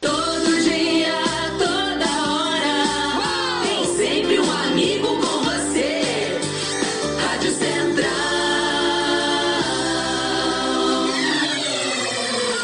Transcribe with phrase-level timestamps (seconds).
[0.00, 1.14] Todo dia,
[1.58, 3.62] toda hora.
[3.62, 6.38] Tem sempre um amigo com você.
[7.20, 8.08] Rádio Central.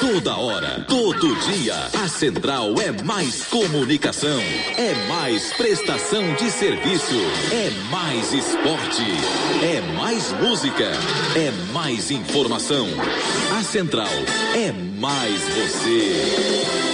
[0.01, 4.41] Toda hora, todo dia, a Central é mais comunicação,
[4.77, 9.03] é mais prestação de serviço, é mais esporte,
[9.63, 10.93] é mais música,
[11.35, 12.87] é mais informação.
[13.59, 14.13] A Central
[14.55, 16.94] é mais você.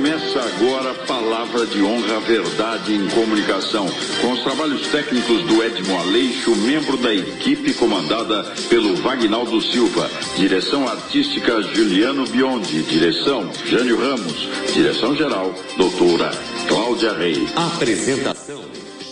[0.00, 3.86] Começa agora a Palavra de Honra Verdade em Comunicação,
[4.22, 10.10] com os trabalhos técnicos do Edmo Aleixo, membro da equipe comandada pelo Vagnaldo Silva.
[10.38, 12.82] Direção artística Juliano Biondi.
[12.84, 14.48] Direção Jânio Ramos.
[14.72, 16.30] Direção geral, doutora
[16.66, 17.46] Cláudia Rei.
[17.54, 18.62] Apresentação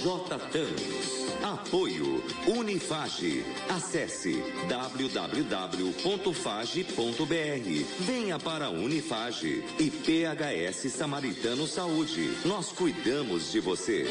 [0.02, 0.40] J.
[1.42, 2.17] Apoio
[2.78, 3.44] Unifage.
[3.68, 5.24] Acesse www.fage.br.
[7.98, 12.38] Venha para a Unifage e PHS Samaritano Saúde.
[12.44, 14.06] Nós cuidamos de você.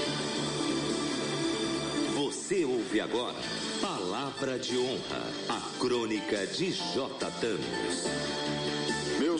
[2.13, 3.37] Você ouve agora
[3.81, 7.31] Palavra de Honra, a crônica de J.
[7.39, 8.56] Thanos.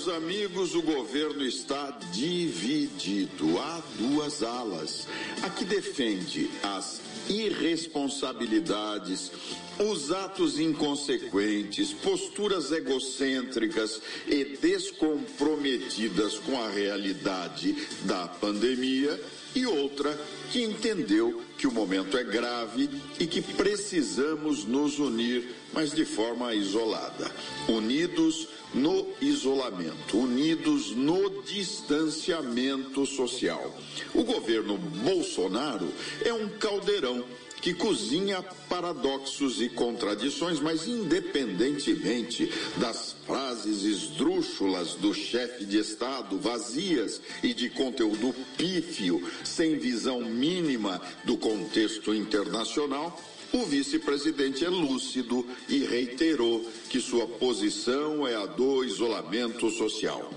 [0.08, 3.60] Amigos, o governo está dividido.
[3.60, 5.06] Há duas alas.
[5.44, 9.32] A que defende as irresponsabilidades,
[9.78, 19.20] os atos inconsequentes, posturas egocêntricas e descomprometidas com a realidade da pandemia,
[19.56, 20.18] e outra
[20.52, 22.90] que entendeu que o momento é grave
[23.20, 27.32] e que precisamos nos unir, mas de forma isolada.
[27.68, 33.76] Unidos no isolamento, unidos no distanciamento social.
[34.14, 35.88] O governo Bolsonaro
[36.24, 37.24] é um caldeirão
[37.62, 47.22] que cozinha paradoxos e contradições, mas independentemente das frases esdrúxulas do chefe de Estado, vazias
[47.44, 53.20] e de conteúdo pífio, sem visão mínima do contexto internacional,
[53.54, 60.30] o vice-presidente é lúcido e reiterou que sua posição é a do isolamento social.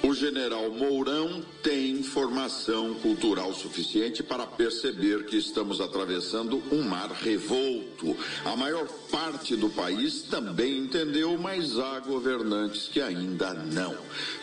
[0.00, 8.16] O general Mourão tem formação cultural suficiente para perceber que estamos atravessando um mar revolto.
[8.44, 13.96] A maior parte do país também entendeu, mas há governantes que ainda não.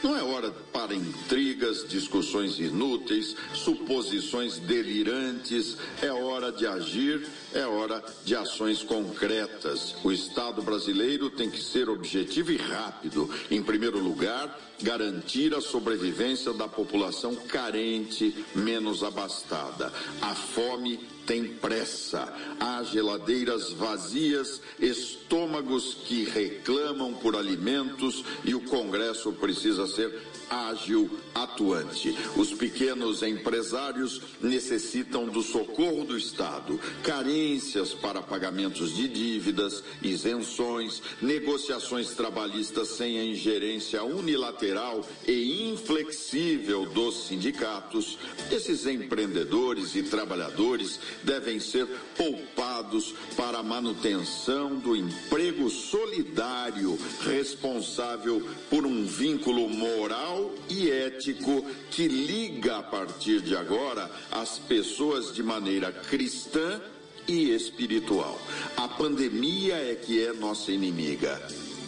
[0.04, 5.78] Não é hora para intrigas, discussões inúteis, suposições delirantes.
[6.02, 9.96] É hora de agir, é hora de ações concretas.
[10.04, 13.30] O Estado brasileiro tem que ser objetivo e rápido.
[13.50, 19.92] Em primeiro lugar, garantir a sobrevivência da população carente, menos abastada.
[20.22, 22.32] A fome tem pressa.
[22.60, 32.16] Há geladeiras vazias, estômagos que reclamam por alimentos e o Congresso precisa ser ágil, atuante.
[32.36, 42.12] Os pequenos empresários necessitam do socorro do Estado, carências para pagamentos de dívidas, isenções, negociações
[42.12, 48.18] trabalhistas sem a ingerência unilateral e inflexível dos sindicatos.
[48.52, 51.88] Esses empreendedores e trabalhadores devem ser
[52.18, 60.35] poupados para a manutenção do emprego solidário, responsável por um vínculo moral
[60.70, 66.82] e ético que liga a partir de agora as pessoas de maneira cristã
[67.28, 68.40] e espiritual.
[68.78, 71.42] A pandemia é que é nossa inimiga.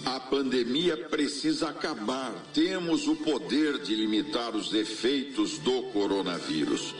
[0.05, 2.33] A pandemia precisa acabar.
[2.53, 6.95] Temos o poder de limitar os efeitos do coronavírus.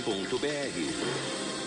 [0.06, 1.59] www.fage.br.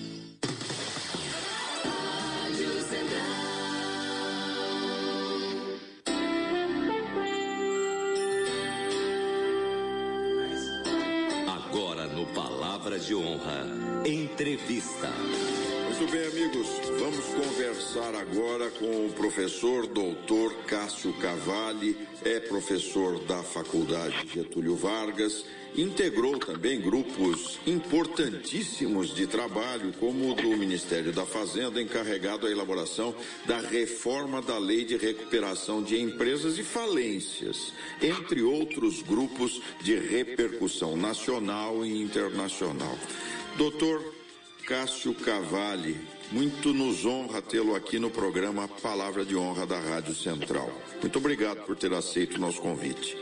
[11.47, 13.65] Agora no Palavra de Honra,
[14.05, 15.07] entrevista.
[15.85, 16.67] Muito bem, amigos,
[16.99, 25.43] vamos conversar agora com o professor doutor Cássio Cavalli, é professor da Faculdade Getúlio Vargas,
[25.75, 33.15] integrou também grupos importantíssimos de trabalho, como o do Ministério da Fazenda, encarregado da elaboração
[33.45, 40.95] da reforma da Lei de Recuperação de Empresas e Falências, entre outros grupos de repercussão
[40.95, 42.97] nacional e internacional.
[43.57, 44.13] Doutor
[44.67, 45.97] Cássio Cavalli,
[46.31, 50.71] muito nos honra tê-lo aqui no programa Palavra de Honra da Rádio Central.
[51.01, 53.17] Muito obrigado por ter aceito o nosso convite.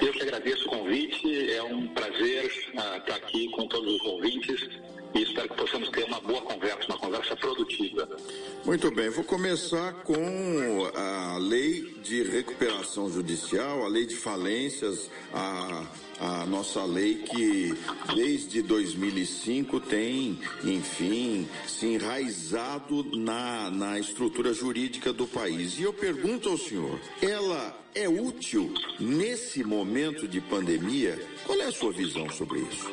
[0.00, 4.68] Eu que agradeço o convite, é um prazer ah, estar aqui com todos os ouvintes
[5.14, 6.69] e espero que possamos ter uma boa conversa.
[8.70, 10.14] Muito bem, vou começar com
[10.94, 15.86] a lei de recuperação judicial, a lei de falências, a,
[16.20, 17.74] a nossa lei que
[18.14, 25.76] desde 2005 tem, enfim, se enraizado na, na estrutura jurídica do país.
[25.80, 31.18] E eu pergunto ao senhor, ela é útil nesse momento de pandemia?
[31.44, 32.88] Qual é a sua visão sobre isso?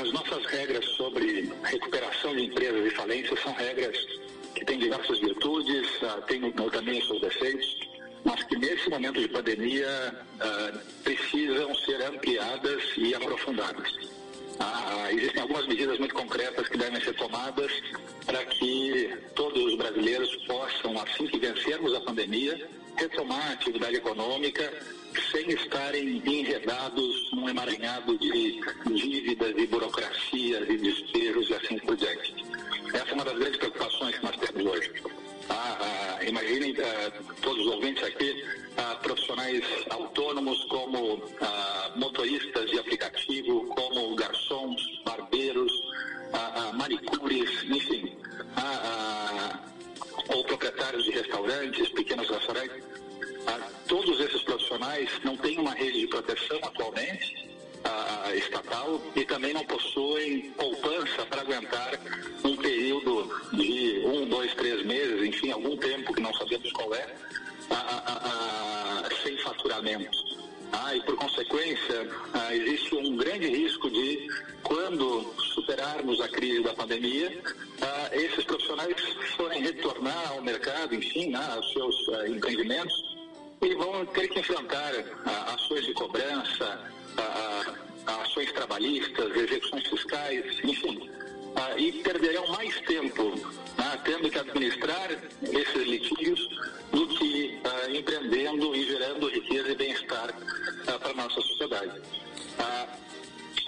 [0.00, 4.23] As nossas regras sobre recuperação de empresas e falências são regras
[4.54, 7.76] que têm diversas virtudes, ah, têm também os seus defeitos,
[8.24, 14.14] mas que nesse momento de pandemia ah, precisam ser ampliadas e aprofundadas.
[14.60, 17.72] Ah, existem algumas medidas muito concretas que devem ser tomadas
[18.24, 24.72] para que todos os brasileiros possam, assim que vencermos a pandemia, retomar a atividade econômica
[25.32, 32.34] sem estarem enredados num emaranhado de dívidas e burocracias e despejos e assim por diante.
[32.94, 34.92] Essa é uma das grandes preocupações que nós temos hoje.
[35.48, 37.10] Ah, ah, imaginem ah,
[37.42, 38.44] todos os ouvintes aqui,
[38.76, 45.72] ah, profissionais autônomos como ah, motoristas de aplicativo, como garçons, barbeiros,
[46.32, 48.16] ah, manicures, enfim,
[50.28, 52.84] ou proprietários de restaurantes, pequenos restaurantes.
[53.88, 57.53] Todos esses profissionais não têm uma rede de proteção atualmente
[58.34, 61.92] estatal e também não possuem poupança para aguentar
[62.44, 67.14] um período de um, dois, três meses, enfim, algum tempo que não sabemos qual é,
[67.70, 70.24] ah, ah, sem faturamento.
[70.72, 74.28] Ah, e por consequência, ah, existe um grande risco de,
[74.62, 77.40] quando superarmos a crise da pandemia,
[77.80, 78.96] ah, esses profissionais
[79.36, 83.16] forem retornar ao mercado, enfim, né, aos seus ah, empreendimentos,
[83.62, 84.92] e vão ter que enfrentar
[85.24, 87.74] ah, ações de cobrança, ah,
[88.06, 91.10] ah, ações trabalhistas, execuções fiscais, enfim,
[91.56, 93.34] ah, e perderão mais tempo
[93.78, 95.10] ah, tendo que administrar
[95.42, 96.48] esses litígios
[96.92, 100.34] do que ah, empreendendo e gerando riqueza e bem-estar
[100.86, 102.02] ah, para a nossa sociedade.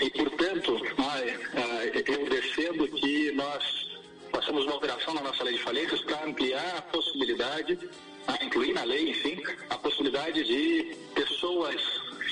[0.01, 3.89] E, portanto, ah, eu defendo que nós
[4.31, 7.79] façamos uma operação na nossa lei de falências para ampliar a possibilidade,
[8.27, 11.81] a incluir na lei, enfim, a possibilidade de pessoas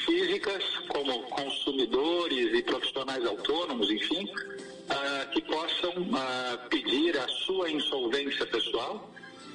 [0.05, 4.29] físicas, como consumidores e profissionais autônomos, enfim,
[4.89, 9.11] ah, que possam ah, pedir a sua insolvência pessoal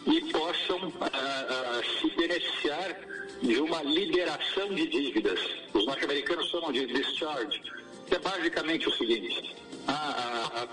[0.05, 2.95] e possam ah, se beneficiar
[3.41, 5.39] de uma liberação de dívidas.
[5.73, 7.61] Os norte-americanos chamam de discharge,
[8.07, 9.55] que é basicamente o seguinte: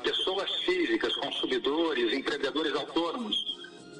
[0.02, 3.56] pessoas físicas, consumidores, empreendedores autônomos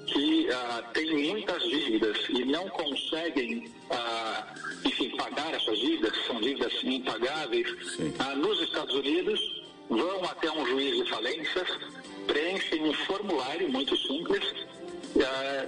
[0.07, 6.73] que ah, têm muitas dívidas e não conseguem, ah, enfim, pagar essas dívidas, são dívidas
[6.83, 7.69] impagáveis,
[8.19, 9.41] ah, nos Estados Unidos,
[9.89, 11.69] vão até um juiz de falências,
[12.27, 14.43] preenchem um formulário muito simples,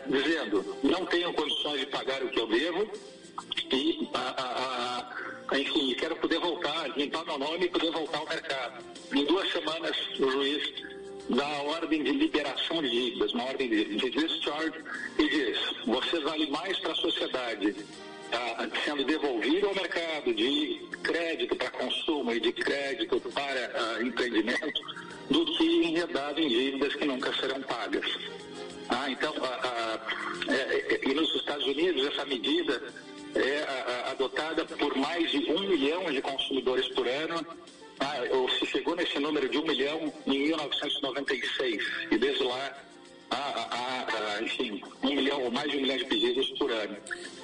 [0.06, 2.90] dizendo, não tenho condições de pagar o que eu devo
[3.72, 5.10] e, ah,
[5.52, 8.84] enfim, quero poder voltar, limpar meu nome e poder voltar ao mercado.
[9.12, 10.72] Em duas semanas, o juiz
[11.28, 14.84] dá a ordem de liberação de dívidas, uma ordem de, de discharge,
[15.18, 17.74] e diz, você vale mais para a sociedade
[18.32, 24.80] ah, sendo devolvido ao mercado de crédito para consumo e de crédito para ah, empreendimento
[25.30, 28.06] do que enredado em dívidas que nunca serão pagas.
[28.88, 32.82] Ah, então, ah, ah, é, é, e nos Estados Unidos essa medida
[33.34, 37.46] é ah, adotada por mais de um milhão de consumidores por ano,
[38.00, 42.78] ah, ou se chegou nesse número de um milhão em 1996, e desde lá
[43.30, 46.96] há, há, enfim, um milhão ou mais de um milhão de pedidos por ano.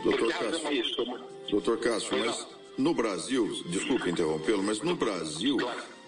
[0.03, 0.69] Doutor por que razão Cássio.
[0.69, 1.05] é isso?
[1.51, 2.47] Doutor Cássio, mas
[2.79, 5.59] no Brasil, desculpe interrompê-lo, mas no Brasil,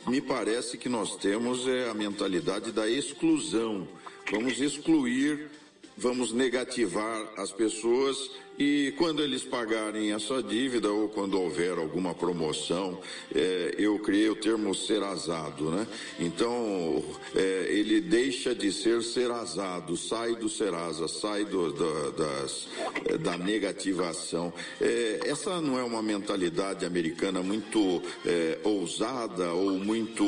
[0.07, 3.87] me parece que nós temos é, a mentalidade da exclusão.
[4.31, 5.51] Vamos excluir,
[5.97, 12.99] vamos negativar as pessoas e quando eles pagarem essa dívida ou quando houver alguma promoção,
[13.35, 15.87] é, eu criei o termo serazado, né?
[16.19, 22.69] Então, é, ele deixa de ser serazado, sai do serasa, sai do, da, das,
[23.05, 24.53] é, da negativação.
[24.81, 30.25] É, essa não é uma mentalidade americana muito é, ousada ou muito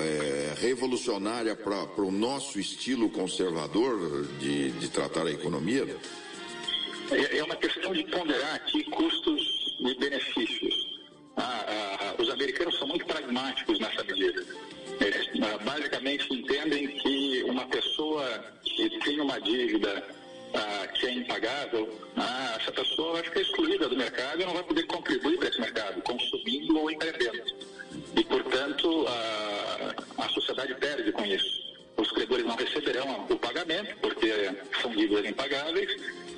[0.00, 5.86] é, revolucionária para o nosso estilo conservador de, de tratar a economia?
[7.10, 11.00] É é uma questão de ponderar aqui custos e benefícios.
[11.36, 14.44] Ah, ah, os americanos são muito pragmáticos nessa medida.
[15.00, 20.04] Eles ah, basicamente entendem que uma pessoa que tem uma dívida
[20.54, 24.62] ah, que é impagável, ah, essa pessoa vai ficar excluída do mercado e não vai
[24.64, 27.42] poder contribuir para esse mercado, consumindo ou empreendendo.
[28.16, 29.06] E, portanto,
[30.18, 31.57] a sociedade perde com isso.
[32.08, 34.32] Os credores não receberão o pagamento, porque
[34.80, 35.94] são dívidas impagáveis,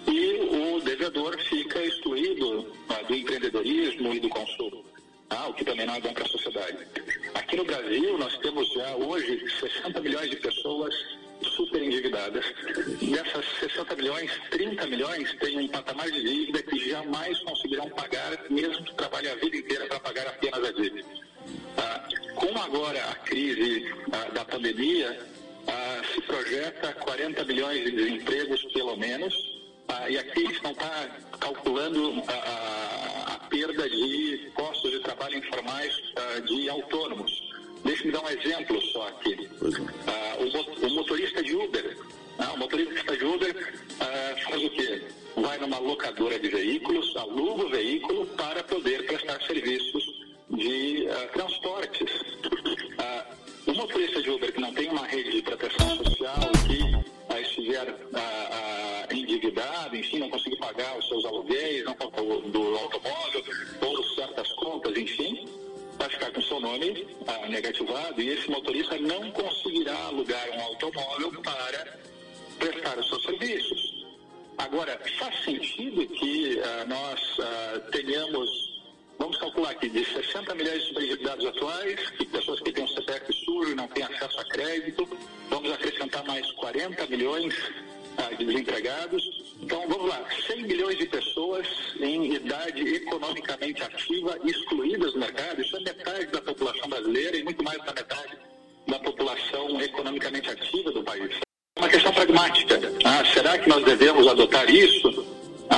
[0.09, 4.85] e o devedor fica excluído ah, do empreendedorismo e do consumo,
[5.31, 6.77] ah, o que também não é bom para a sociedade.
[7.35, 10.93] Aqui no Brasil, nós temos já hoje 60 milhões de pessoas
[11.57, 12.45] super endividadas.
[13.01, 18.85] Dessas 60 milhões, 30 milhões têm um patamar de dívida que jamais conseguirão pagar, mesmo
[18.85, 21.07] que trabalhem a vida inteira para pagar apenas a dívida.
[21.79, 25.30] Ah, com agora a crise ah, da pandemia,
[26.21, 29.35] se projeta 40 milhões de desempregos, pelo menos,
[29.89, 31.09] ah, e aqui a gente não está
[31.41, 37.51] calculando a, a- a perda de postos de trabalho informais ah, de autônomos.
[37.85, 39.49] Deixe-me dar um exemplo só aqui.
[40.07, 41.97] Ah, o, o motorista de Uber,
[42.39, 45.03] ah, o motorista de Uber ah, faz o quê?
[45.37, 50.05] Vai numa locadora de veículos, aluga o veículo para poder prestar serviços
[50.51, 52.11] de ah, transportes.
[52.99, 53.27] Ah,
[53.67, 56.10] o motorista de Uber que não tem uma rede de proteção social,
[57.61, 61.95] estiver ah, ah, endividado, enfim, não conseguir pagar os seus aluguéis não,
[62.51, 63.45] do automóvel,
[63.83, 65.47] ou certas contas, enfim,
[65.99, 71.33] vai ficar com seu nome ah, negativado e esse motorista não conseguirá alugar um automóvel
[71.43, 71.99] para
[72.59, 74.07] prestar os seus serviços.
[74.59, 78.70] Agora, faz sentido que ah, nós ah, tenhamos,
[79.21, 83.33] vamos calcular aqui, de 60 milhões de endividados atuais, que pessoas que têm um CPF
[83.69, 85.07] e não têm acesso a crédito,
[85.51, 87.55] vamos acrescentar mais 40 milhões
[88.17, 89.23] ah, de desempregados.
[89.61, 91.67] Então, vamos lá, 100 milhões de pessoas
[92.01, 97.63] em idade economicamente ativa excluídas do mercado, isso é metade da população brasileira e muito
[97.63, 98.39] mais da metade
[98.89, 101.37] da população economicamente ativa do país.
[101.77, 102.81] É uma questão pragmática.
[103.05, 105.30] Ah, será que nós devemos adotar isso?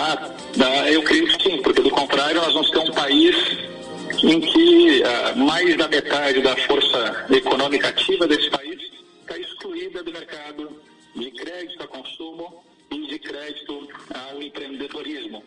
[0.05, 3.37] Ah, eu creio que sim, porque do contrário nós vamos ter um país
[4.25, 8.83] em que ah, mais da metade da força econômica ativa desse país
[9.21, 10.77] está excluída do mercado
[11.15, 15.41] de crédito a consumo e de crédito ao empreendedorismo.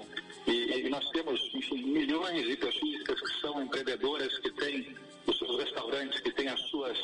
[0.48, 4.96] E, e nós temos, enfim, milhões de pessoas que são empreendedoras, que têm
[5.28, 6.98] os seus restaurantes, que têm as suas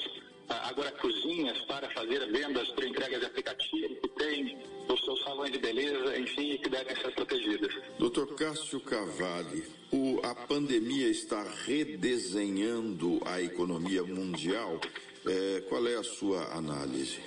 [0.69, 4.57] agora cozinhas para fazer vendas por entregas de aplicativo, que têm
[4.89, 7.73] os seus salões de beleza, enfim, que devem ser protegidas.
[7.99, 8.33] Dr.
[8.35, 14.79] Cássio Cavalli, o- a pandemia está redesenhando a economia mundial.
[15.25, 17.19] É, qual é a sua análise?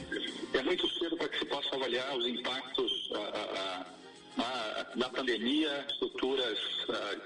[0.52, 3.86] É muito cedo para que se possa avaliar os impactos ah, ah,
[4.38, 7.16] ah, da pandemia, estruturas ah,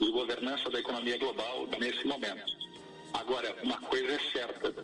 [0.00, 2.55] de governança da economia global nesse momento.
[3.20, 4.74] Agora, uma coisa é certa: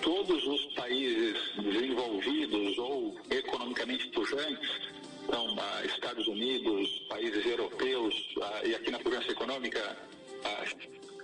[0.00, 4.70] todos os países desenvolvidos ou economicamente pujantes,
[5.24, 9.96] então ah, Estados Unidos, países europeus ah, e aqui na pujança econômica,
[10.44, 10.64] ah,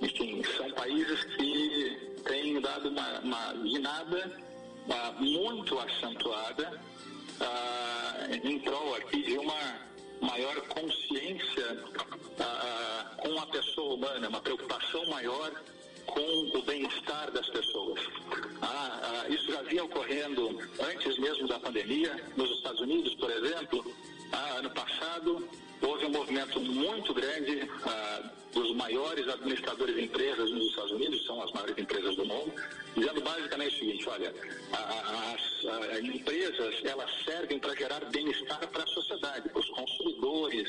[0.00, 4.42] enfim, são países que têm dado uma, uma guinada
[5.20, 6.80] muito acentuada
[8.42, 9.78] em prol aqui de uma
[10.20, 11.84] maior consciência
[13.18, 15.52] com a pessoa humana, uma preocupação maior
[16.06, 18.00] com o bem-estar das pessoas.
[18.60, 23.84] Ah, ah, isso já vinha ocorrendo antes mesmo da pandemia, nos Estados Unidos, por exemplo.
[24.32, 25.48] Ah, ano passado
[25.80, 31.42] houve um movimento muito grande ah, dos maiores administradores de empresas nos Estados Unidos, são
[31.42, 32.52] as maiores empresas do mundo,
[32.94, 34.34] dizendo basicamente o seguinte, olha,
[34.72, 40.68] as empresas elas servem para gerar bem-estar para a sociedade, para os consumidores,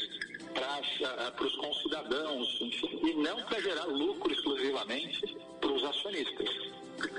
[0.53, 6.49] para para os concidadãos, enfim, e não para gerar lucro exclusivamente para os acionistas.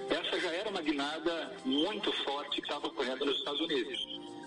[0.09, 4.07] Essa já era uma guinada muito forte que estava ocorrendo nos Estados Unidos.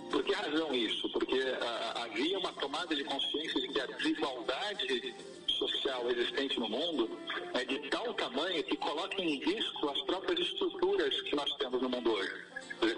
[0.09, 1.09] Por que razão isso?
[1.09, 5.15] Porque ah, havia uma tomada de consciência de que a desigualdade
[5.57, 7.09] social existente no mundo
[7.53, 11.89] é de tal tamanho que coloca em risco as próprias estruturas que nós temos no
[11.89, 12.31] mundo hoje.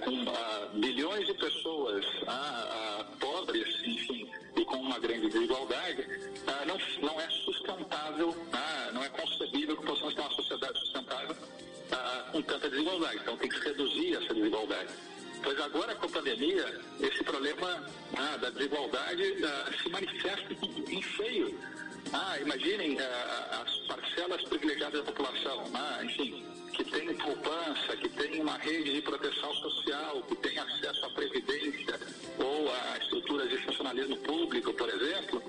[0.03, 6.05] Com ah, bilhões de pessoas ah, ah, pobres, enfim, e com uma grande desigualdade,
[6.47, 11.35] ah, não, não é sustentável, ah, não é concebível que possamos ter uma sociedade sustentável
[11.91, 13.17] ah, com tanta desigualdade.
[13.21, 14.89] Então tem que se reduzir essa desigualdade.
[15.41, 17.85] Pois agora com a pandemia, esse problema
[18.17, 21.57] ah, da desigualdade ah, se manifesta em- em feio.
[22.11, 26.43] Ah, imaginem ah, as parcelas privilegiadas da população, ah, enfim,
[26.79, 31.99] que tem poupança, que tem uma rede de proteção social, que tem acesso à previdência
[32.37, 35.43] ou a estruturas de funcionalismo público, por exemplo,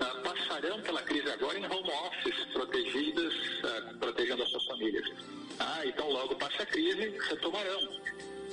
[0.00, 3.32] ah, passarão pela crise agora em home office, protegidas,
[3.64, 5.10] ah, protegendo as suas famílias.
[5.58, 7.88] Ah, então logo passa a crise, retomarão.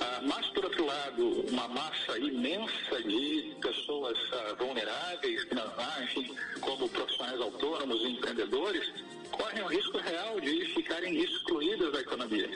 [0.00, 6.88] Ah, mas, por outro lado, uma massa imensa de pessoas ah, vulneráveis, ah, enfim, como
[6.88, 8.90] profissionais autônomos e empreendedores,
[9.36, 12.48] correm o risco real de ficarem excluídas da economia.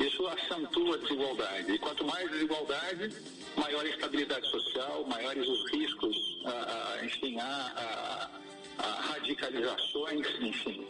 [0.00, 1.72] Isso acentua a desigualdade.
[1.72, 3.14] E quanto mais desigualdade,
[3.56, 8.30] maior a instabilidade social, maiores os riscos, ah, ah, enfim, a,
[8.78, 10.86] radicalizações, enfim.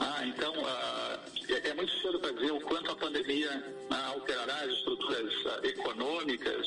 [0.00, 4.72] Ah, então, ah, é, é muito cedo para dizer o quanto a pandemia alterará as
[4.72, 6.66] estruturas econômicas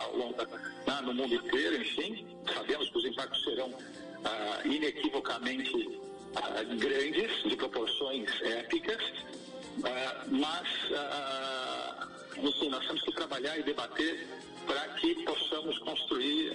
[0.00, 2.26] ao longo da- no mundo inteiro, enfim.
[2.52, 3.72] Sabemos que os impactos serão
[4.64, 5.72] inequivocamente
[6.36, 9.02] ah, grandes, de proporções épicas,
[9.84, 10.68] ah, mas,
[12.36, 14.26] enfim, nós temos que trabalhar e debater
[14.66, 16.52] para que possamos construir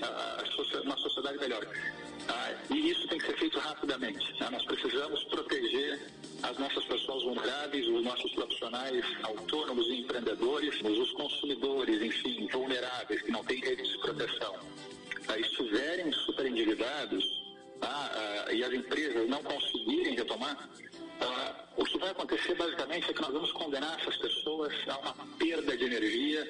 [0.83, 1.65] uma sociedade melhor.
[2.69, 4.37] E isso tem que ser feito rapidamente.
[4.37, 4.49] tá?
[4.51, 5.99] Nós precisamos proteger
[6.43, 13.31] as nossas pessoas vulneráveis, os nossos profissionais autônomos e empreendedores, os consumidores, enfim, vulneráveis, que
[13.31, 14.55] não têm redes de proteção,
[15.37, 17.42] estiverem super endividados
[17.85, 20.69] tá, e as empresas não conseguirem retomar,
[21.21, 25.15] ah, o que vai acontecer basicamente é que nós vamos condenar essas pessoas a uma
[25.39, 26.47] perda de energia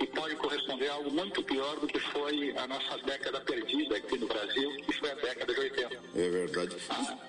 [0.00, 4.18] e pode corresponder a algo muito pior do que foi a nossa década perdida aqui
[4.18, 6.00] no Brasil, que foi a década de 80.
[6.14, 6.76] É verdade.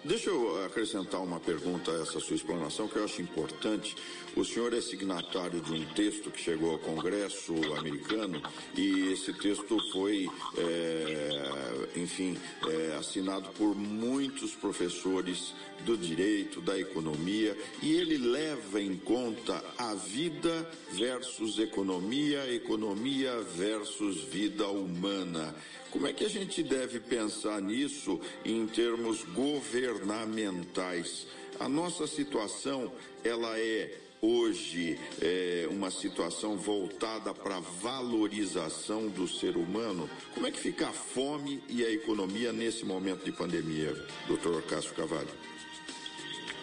[0.05, 3.95] Deixa eu acrescentar uma pergunta a essa sua explanação que eu acho importante.
[4.35, 8.41] O senhor é signatário de um texto que chegou ao Congresso americano
[8.75, 15.53] e esse texto foi, é, enfim, é, assinado por muitos professores
[15.85, 17.32] do direito, da economia
[17.81, 25.55] e ele leva em conta a vida versus economia, economia versus vida humana.
[25.89, 31.27] Como é que a gente deve pensar nisso em termos governamentais?
[31.59, 32.91] A nossa situação,
[33.23, 40.09] ela é hoje é, uma situação voltada para a valorização do ser humano.
[40.33, 43.93] Como é que fica a fome e a economia nesse momento de pandemia,
[44.25, 45.27] doutor Cássio Cavalho?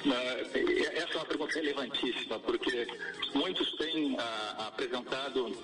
[0.07, 2.87] Ah, essa é uma pergunta relevantíssima, porque
[3.35, 5.55] muitos têm ah, apresentado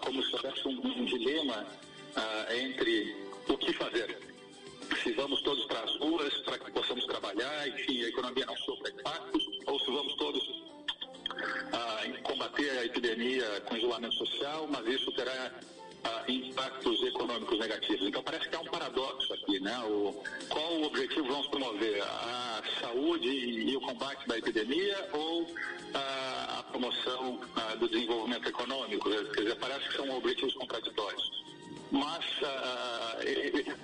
[0.00, 1.66] como se houvesse um, um dilema
[2.16, 3.14] ah, entre
[3.48, 4.18] o que fazer.
[5.02, 8.90] Se vamos todos para as ruas para que possamos trabalhar, enfim, a economia não sofra
[8.90, 10.62] impactos, ou se vamos todos
[11.72, 15.52] ah, combater a epidemia com isolamento social, mas isso terá
[16.04, 18.06] ah, impactos econômicos negativos.
[18.06, 19.78] Então parece que há um paradoxo aqui, né?
[19.84, 22.02] O, qual o objetivo vamos promover?
[22.02, 25.46] A saúde e, o combate da epidemia ou
[25.94, 29.10] ah, a promoção ah, do desenvolvimento econômico?
[29.10, 31.40] Quer dizer, parece que são objetivos contraditórios.
[31.90, 32.24] Mas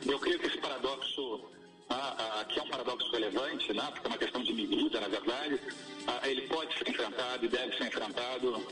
[0.07, 1.41] eu creio que esse paradoxo
[1.89, 5.09] ah, ah, que é um paradoxo relevante, né, porque é uma questão de medida, na
[5.09, 5.61] verdade,
[6.07, 8.67] ah, ele pode ser enfrentado e deve ser enfrentado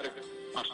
[0.00, 0.68] primeiro lugar, as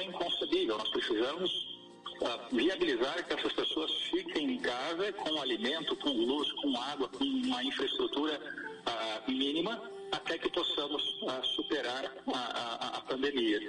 [0.00, 0.78] Isso é inconcebível.
[0.78, 1.78] Nós precisamos
[2.24, 7.24] ah, viabilizar que essas pessoas fiquem em casa com alimento, com luz, com água, com
[7.24, 8.40] uma infraestrutura
[8.86, 9.80] ah, mínima
[10.12, 13.60] até que possamos ah, superar a, a- a pandemia.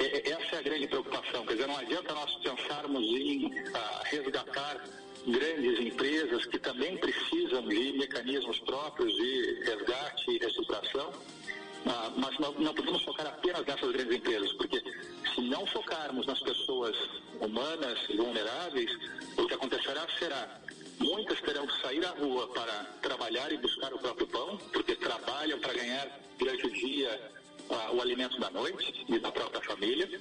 [0.00, 1.44] E- e- essa é a grande preocupação.
[1.44, 3.50] Quer dizer, não adianta nós pensarmos em
[4.04, 4.82] resgatar
[5.26, 11.12] grandes empresas que também precisam de mecanismos próprios de resgate e reestruturação,
[11.86, 14.82] ah, mas não, podemos focar apenas nessas grandes empresas, porque
[15.34, 16.96] se não focarmos nas pessoas
[17.40, 18.90] humanas e vulneráveis,
[19.36, 20.60] o que acontecerá será
[20.98, 25.58] muitas terão que sair à rua para trabalhar e buscar o próprio pão, porque trabalham
[25.60, 27.32] para ganhar durante o dia
[27.70, 30.20] ah, o alimento da noite e da própria família.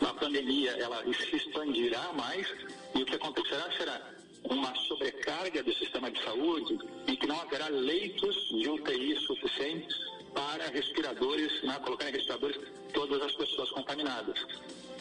[0.00, 2.46] A pandemia ela se expandirá mais
[2.94, 4.00] e o que acontecerá será
[4.44, 9.96] uma sobrecarga do sistema de saúde e que não haverá leitos de UTI suficientes
[10.34, 12.58] para respiradores, né, colocar em respiradores
[12.92, 14.38] todas as pessoas contaminadas.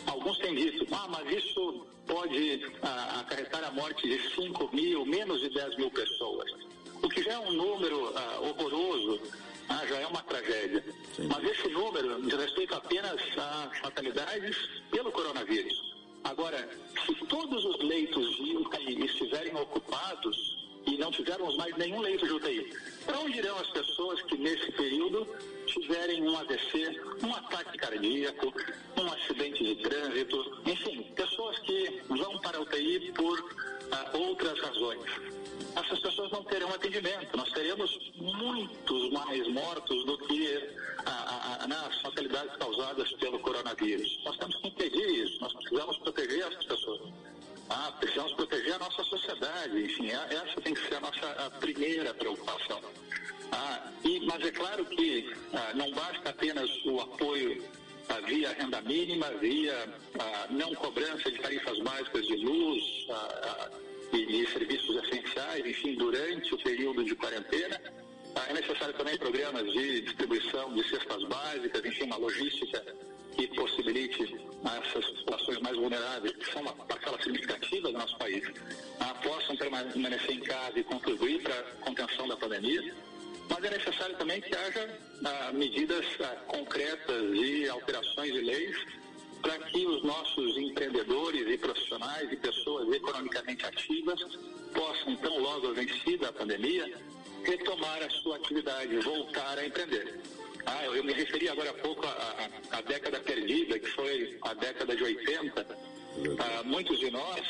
[0.05, 5.39] Alguns têm dito, ah, mas isso pode ah, acarretar a morte de 5 mil, menos
[5.41, 6.51] de 10 mil pessoas.
[7.01, 9.21] O que já é um número ah, horroroso,
[9.69, 10.83] ah, já é uma tragédia.
[11.19, 14.57] Mas esse número diz respeito apenas a fatalidades
[14.89, 15.89] pelo coronavírus.
[16.23, 16.69] Agora,
[17.05, 20.68] se todos os leitos de UTI estiverem ocupados
[20.99, 22.73] não tivermos mais nenhum leito de UTI,
[23.05, 25.27] para onde irão as pessoas que nesse período
[25.65, 28.53] tiverem um AVC, um ataque cardíaco,
[28.97, 33.55] um acidente de trânsito, enfim, pessoas que vão para a UTI por
[33.91, 35.39] ah, outras razões?
[35.75, 37.35] essas pessoas não terão atendimento.
[37.35, 40.69] Nós teremos muitos mais mortos do que
[41.05, 44.19] a, a, a, nas fatalidades causadas pelo coronavírus.
[44.25, 47.01] Nós temos que impedir isso, nós precisamos proteger essas pessoas.
[47.69, 49.83] Ah, precisamos proteger a nossa sociedade.
[49.83, 52.81] Enfim, é- essa tem que ser a nossa primeira preocupação.
[53.51, 57.63] Ah, e, mas é claro que ah, não basta apenas o apoio
[58.09, 59.87] ah, via renda mínima, via
[60.19, 63.69] ah, não cobrança de tarifas básicas de luz ah, ah,
[64.13, 67.79] e de serviços essenciais, enfim, durante o período de quarentena.
[68.47, 72.83] É necessário também programas de distribuição de cestas básicas, enfim, uma logística
[73.39, 78.43] que possibilite a essas populações mais vulneráveis, que são uma parcela significativa do nosso país,
[78.99, 82.93] ah, possam permanecer em casa e contribuir para a contenção da pandemia.
[83.49, 88.77] Mas é necessário também que haja ah, medidas ah, concretas e alterações de leis
[89.41, 94.19] para que os nossos empreendedores e profissionais e pessoas economicamente ativas
[94.73, 96.93] possam, tão logo vencida a pandemia,
[97.45, 100.19] retomar a sua atividade, voltar a empreender.
[100.65, 105.03] Ah, eu, me referi agora há pouco à, década perdida, que foi a década de
[105.03, 105.67] 80.
[106.39, 107.41] Ah, muitos de nós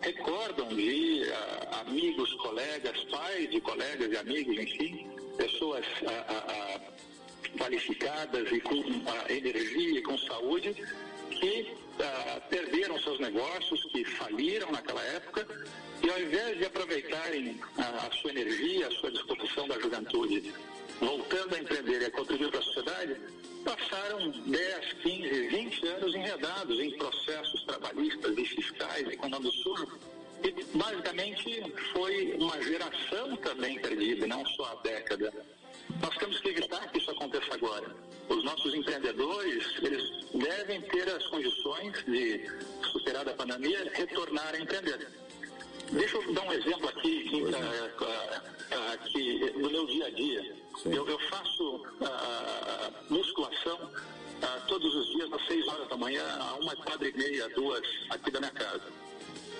[0.00, 6.80] recordam de ah, amigos, colegas, pais de colegas e amigos, enfim, pessoas ah, ah, ah,
[7.58, 10.74] qualificadas e com ah, energia e com saúde
[11.30, 11.84] que
[12.50, 15.46] perderam seus negócios, que faliram naquela época
[16.04, 20.52] e ao invés de aproveitarem ah, a sua energia, a sua disposição da juventude,
[21.00, 21.58] voltando a
[23.94, 29.88] passaram 10, 15, 20 anos enredados em processos trabalhistas e fiscais e com nome sujo.
[30.42, 35.32] E basicamente foi uma geração também perdida, não só a década.
[36.02, 37.86] Nós temos que evitar que isso aconteça agora.
[38.28, 42.50] Os nossos empreendedores, eles devem ter as condições de,
[42.90, 45.08] superada a pandemia, retornar a empreender.
[45.92, 50.10] Deixa eu dar um exemplo aqui, que, ah, ah, ah, que no meu dia a
[50.10, 50.63] dia.
[50.84, 53.78] Eu, eu faço ah, musculação
[54.42, 57.82] ah, todos os dias, às 6 horas da manhã, a uma quadra e meia, duas,
[58.10, 58.82] aqui da minha casa.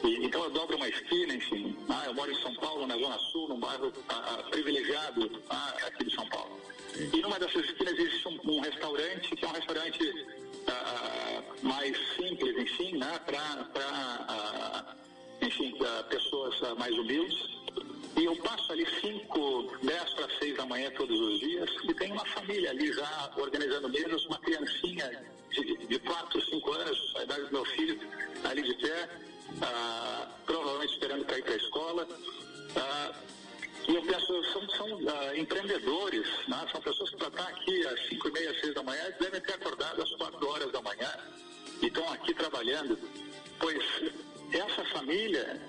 [0.05, 1.77] E, então eu dobro uma esquina, enfim.
[1.89, 6.05] Ah, eu moro em São Paulo, na Zona Sul, num bairro ah, privilegiado ah, aqui
[6.05, 6.61] de São Paulo.
[6.97, 10.27] E numa dessas esquinas existe um, um restaurante, que é um restaurante
[10.69, 14.95] ah, mais simples, enfim, né, para
[15.41, 15.75] enfim,
[16.11, 17.55] pessoas mais humildes.
[18.17, 22.13] E eu passo ali 5, 10 para 6 da manhã todos os dias e tem
[22.13, 27.53] uma família ali já organizando mesas, uma criancinha de 4, 5 anos, a idade do
[27.53, 27.99] meu filho,
[28.45, 29.09] ali de pé,
[29.63, 32.09] ah, provavelmente esperando para ir para a escola.
[32.77, 33.13] Ah,
[33.89, 36.67] e eu penso, são, são ah, empreendedores, né?
[36.71, 39.55] são pessoas que para estar aqui às 5 e meia, 6 da manhã, devem ter
[39.55, 41.13] acordado às 4 horas da manhã
[41.83, 42.99] e estão aqui trabalhando.
[43.59, 43.85] Pois
[44.53, 45.61] essa família,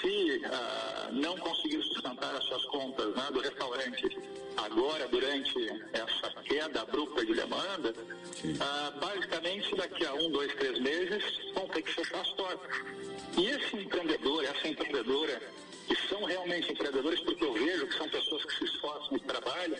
[0.00, 4.18] se ah, não conseguir sustentar as suas contas né, do restaurante
[4.56, 5.54] agora, durante
[5.92, 7.94] essa queda abrupta de demanda,
[8.60, 11.22] ah, basicamente daqui a um, dois, três meses
[11.54, 12.76] vão ter que fechar as portas.
[13.36, 15.42] E esse empreendedor, essa empreendedora,
[15.86, 19.78] que são realmente empreendedores, porque eu vejo que são pessoas que se esforçam e trabalham,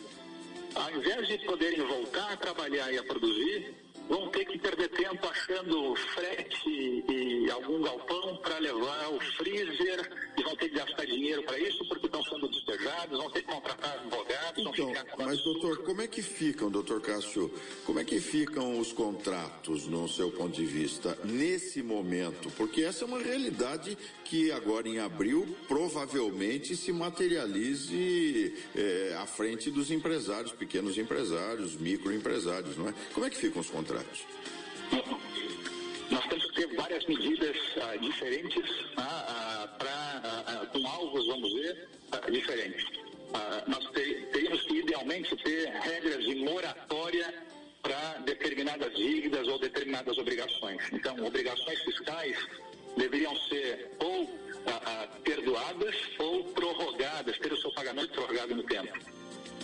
[0.74, 3.74] ao invés de poderem voltar a trabalhar e a produzir,
[4.09, 10.42] vão ter que perder tempo achando frete e algum galpão para levar o freezer e
[10.42, 13.92] vão ter que gastar dinheiro para isso porque estão sendo despejados, vão ter que contratar
[13.95, 17.50] advogados, Então, mas doutor, como é que ficam, doutor Cássio,
[17.85, 22.50] como é que ficam os contratos no seu ponto de vista nesse momento?
[22.57, 29.70] Porque essa é uma realidade que agora em abril provavelmente se materialize eh, à frente
[29.70, 32.94] dos empresários, pequenos empresários, microempresários, não é?
[33.14, 34.24] Como é que ficam os contratos?
[36.11, 42.85] Nós temos que ter várias medidas ah, diferentes para com alvos, vamos dizer, ah, diferentes.
[43.35, 44.26] Ah, nós te-
[45.16, 47.35] idealmente ter regras de moratória
[47.83, 50.83] para determinadas dívidas ou determinadas obrigações.
[50.92, 52.37] Então, obrigações fiscais
[52.96, 54.26] deveriam ser ou
[55.22, 58.92] perdoadas ou prorrogadas, ter o seu pagamento prorrogado no tempo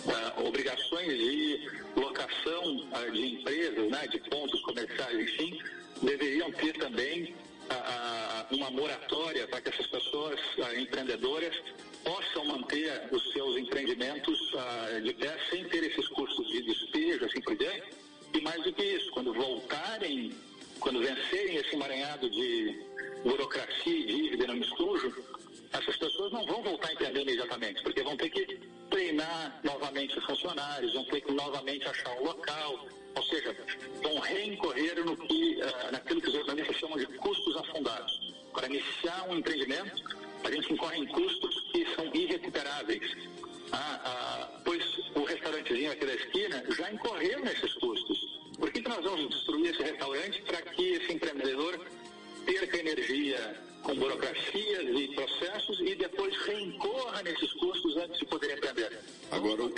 [0.08, 5.60] ah, obrigações de locação ah, de empresas, né, de pontos comerciais, enfim,
[6.02, 7.34] deveriam ter também
[7.70, 10.40] ah, uma moratória para que essas pessoas
[10.76, 11.54] empreendedoras
[12.04, 17.40] possam manter os seus empreendimentos ah, de pé sem ter esses custos de despejo, assim
[17.40, 17.84] por diante.
[18.34, 20.32] E mais do que isso, quando voltarem,
[20.80, 22.80] quando vencerem esse emaranhado de
[23.22, 25.14] burocracia e dívida no sujo,
[25.72, 28.58] essas pessoas não vão voltar a empreender imediatamente, porque vão ter que
[28.90, 33.56] treinar novamente os funcionários, vão ter que novamente achar um local, ou seja,
[34.02, 38.32] vão reincorrer no que, ah, naquilo que os economistas chamam de custos afundados.
[38.52, 40.02] Para iniciar um empreendimento,
[40.44, 43.16] a gente incorre em custos que são irrecuperáveis.
[43.72, 44.82] Ah, ah, pois
[45.14, 48.40] o restaurantezinho aqui da esquina já incorreu nesses custos.
[48.58, 51.80] Por que, que nós vamos destruir esse restaurante para que esse empreendedor
[52.44, 58.98] perca energia, com burocracias e processos e depois reincorra nesses custos antes de poder empreender.
[59.30, 59.72] Agora, o,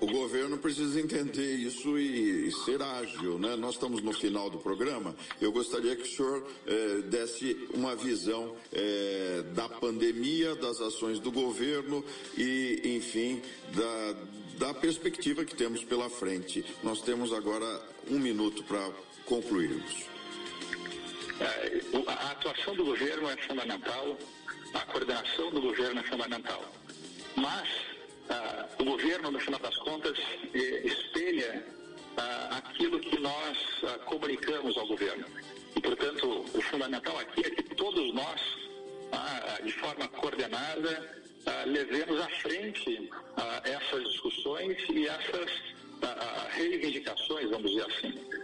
[0.00, 3.56] o governo precisa entender isso e, e, ser ágil, né?
[3.56, 5.14] Nós estamos no final do programa.
[5.40, 11.30] Eu gostaria que o senhor eh, desse uma visão eh, da pandemia, das ações do
[11.30, 12.04] governo
[12.38, 13.42] e, enfim,
[13.74, 16.64] da, da perspectiva que temos pela frente.
[16.82, 18.90] Nós temos agora um minuto para
[19.26, 20.13] concluirmos.
[21.40, 24.16] É, a atuação do governo é fundamental,
[24.74, 26.64] a coordenação do governo é fundamental.
[27.36, 27.68] Mas
[28.28, 30.16] ah, o governo, no final das contas,
[30.54, 31.64] eh, espelha
[32.16, 35.26] ah, aquilo que nós ah, comunicamos ao governo.
[35.76, 38.40] E, portanto, o fundamental aqui é que todos nós,
[39.12, 41.24] ah, de forma coordenada,
[41.66, 43.10] levemos à frente
[43.64, 45.50] essas discussões e essas
[46.52, 48.43] reivindicações, vamos dizer assim.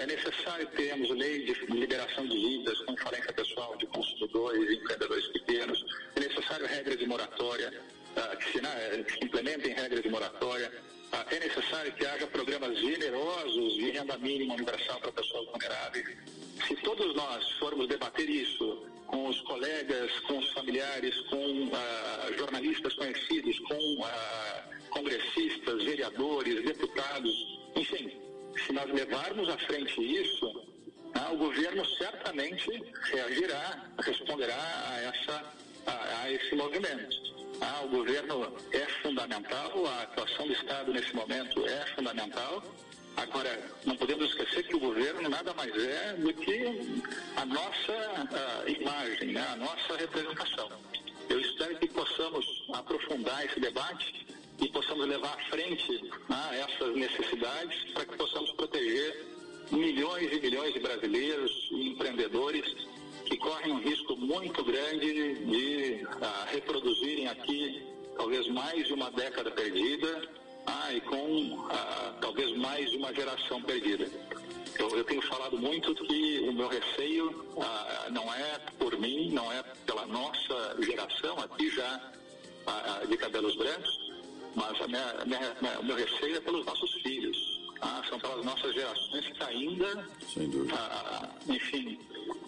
[0.00, 5.26] É necessário termos lei de liberação de dívidas com falência pessoal de consumidores e empreendedores
[5.28, 5.84] pequenos.
[6.16, 7.72] É necessário regras de moratória
[8.16, 10.72] ah, que, se, né, que implementem regras de moratória.
[11.12, 16.06] Ah, é necessário que haja programas generosos de renda mínima universal para pessoas vulneráveis.
[16.66, 22.94] Se todos nós formos debater isso com os colegas, com os familiares, com uh, jornalistas
[22.94, 31.36] conhecidos, com uh, congressistas, vereadores, deputados, enfim, se nós levarmos à frente isso, uh, o
[31.36, 34.56] governo certamente reagirá, responderá
[34.88, 35.44] a, essa,
[35.86, 37.30] a, a esse movimento.
[37.60, 42.62] Ah, o governo é fundamental, a atuação do Estado nesse momento é fundamental.
[43.16, 46.64] Agora, não podemos esquecer que o governo nada mais é do que
[47.36, 49.46] a nossa uh, imagem, né?
[49.52, 50.70] a nossa representação.
[51.28, 54.26] Eu espero que possamos aprofundar esse debate
[54.60, 59.26] e possamos levar à frente né, essas necessidades para que possamos proteger
[59.70, 62.64] milhões e milhões de brasileiros e empreendedores
[63.24, 69.50] que correm um risco muito grande de uh, reproduzirem aqui talvez mais de uma década
[69.50, 70.28] perdida
[70.66, 71.70] ah, e com uh,
[72.20, 74.10] talvez mais de uma geração perdida.
[74.78, 79.50] Eu, eu, tenho falado muito que o meu receio uh, não é por mim, não
[79.52, 82.12] é pela nossa geração aqui já
[83.08, 84.09] de cabelos brancos,
[84.54, 87.60] mas a minha, minha, minha, o meu receio é pelos nossos filhos.
[87.80, 90.06] Ah, são pelas nossas gerações que ainda,
[90.72, 91.98] ah, enfim,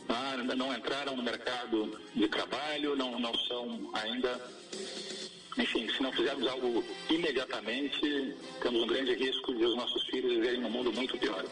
[0.08, 4.40] ah, não entraram no mercado de trabalho, não, não são ainda.
[5.58, 10.64] Enfim, se não fizermos algo imediatamente, temos um grande risco de os nossos filhos viverem
[10.64, 11.44] um mundo muito pior.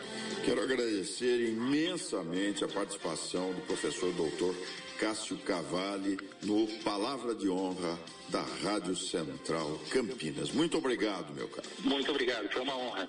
[0.45, 4.55] Quero agradecer imensamente a participação do professor doutor
[5.01, 10.53] Cássio Cavalli no Palavra de Honra da Rádio Central Campinas.
[10.53, 11.67] Muito obrigado, meu caro.
[11.79, 13.09] Muito obrigado, foi uma honra.